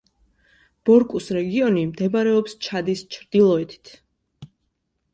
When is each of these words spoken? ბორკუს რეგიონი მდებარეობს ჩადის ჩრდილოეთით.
ბორკუს 0.89 1.27
რეგიონი 1.37 1.85
მდებარეობს 1.91 2.59
ჩადის 2.69 3.07
ჩრდილოეთით. 3.19 3.97